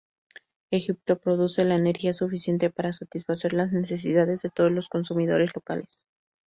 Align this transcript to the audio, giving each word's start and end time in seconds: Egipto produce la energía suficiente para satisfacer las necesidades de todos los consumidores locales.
Egipto 0.71 1.19
produce 1.19 1.63
la 1.63 1.75
energía 1.75 2.13
suficiente 2.13 2.71
para 2.71 2.91
satisfacer 2.91 3.53
las 3.53 3.71
necesidades 3.71 4.41
de 4.41 4.49
todos 4.49 4.71
los 4.71 4.89
consumidores 4.89 5.51
locales. 5.53 6.05